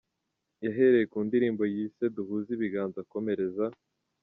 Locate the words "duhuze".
2.15-2.49